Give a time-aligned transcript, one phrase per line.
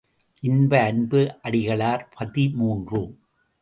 [0.43, 3.03] இன்ப அன்பு அடிகளார் பதிமூன்று.